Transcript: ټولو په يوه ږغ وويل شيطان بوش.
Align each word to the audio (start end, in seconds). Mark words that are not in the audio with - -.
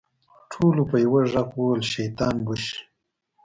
ټولو 0.51 0.81
په 0.89 0.97
يوه 1.05 1.21
ږغ 1.31 1.47
وويل 1.55 1.83
شيطان 1.93 2.35
بوش. 2.45 2.63